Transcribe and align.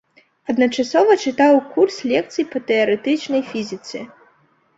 Адначасова 0.51 1.17
чытаў 1.25 1.57
курс 1.75 1.95
лекцый 2.13 2.47
па 2.55 2.63
тэарэтычнай 2.73 3.45
фізіцы. 3.53 3.97